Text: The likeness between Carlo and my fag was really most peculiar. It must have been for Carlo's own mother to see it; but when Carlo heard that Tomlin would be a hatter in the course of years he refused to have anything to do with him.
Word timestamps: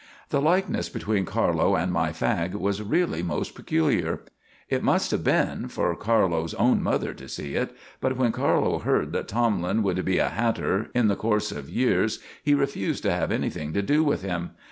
The 0.29 0.41
likeness 0.41 0.89
between 0.89 1.25
Carlo 1.27 1.75
and 1.75 1.93
my 1.93 2.09
fag 2.09 2.53
was 2.55 2.81
really 2.81 3.21
most 3.21 3.53
peculiar. 3.53 4.21
It 4.67 4.81
must 4.81 5.11
have 5.11 5.23
been 5.23 5.67
for 5.67 5.95
Carlo's 5.95 6.55
own 6.55 6.81
mother 6.81 7.13
to 7.13 7.29
see 7.29 7.53
it; 7.53 7.77
but 7.99 8.17
when 8.17 8.31
Carlo 8.31 8.79
heard 8.79 9.11
that 9.13 9.27
Tomlin 9.27 9.83
would 9.83 10.03
be 10.03 10.17
a 10.17 10.29
hatter 10.29 10.89
in 10.95 11.07
the 11.07 11.15
course 11.15 11.51
of 11.51 11.69
years 11.69 12.17
he 12.41 12.55
refused 12.55 13.03
to 13.03 13.13
have 13.13 13.31
anything 13.31 13.73
to 13.73 13.83
do 13.83 14.03
with 14.03 14.23
him. 14.23 14.55